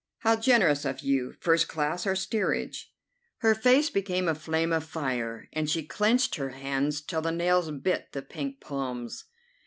"How 0.21 0.35
generous 0.35 0.83
of 0.83 1.01
you! 1.01 1.35
First 1.41 1.67
class 1.67 2.07
or 2.07 2.15
steerage?" 2.15 2.91
Her 3.41 3.53
face 3.53 3.91
became 3.91 4.27
a 4.27 4.33
flame 4.33 4.73
of 4.73 4.83
fire, 4.83 5.47
and 5.53 5.69
she 5.69 5.83
clenched 5.85 6.37
her 6.37 6.49
hands 6.49 7.01
till 7.01 7.21
the 7.21 7.31
nails 7.31 7.69
bit 7.69 8.11
the 8.11 8.23
pink 8.23 8.59
palms. 8.59 9.25